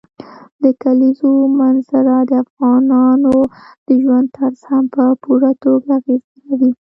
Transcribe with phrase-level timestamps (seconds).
[0.63, 3.35] د کلیزو منظره د افغانانو
[3.87, 6.71] د ژوند طرز هم په پوره توګه اغېزمنوي.